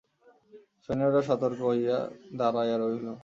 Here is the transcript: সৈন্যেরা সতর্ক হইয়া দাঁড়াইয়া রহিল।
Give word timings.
সৈন্যেরা 0.83 1.21
সতর্ক 1.29 1.59
হইয়া 1.69 1.97
দাঁড়াইয়া 2.39 2.77
রহিল। 2.77 3.07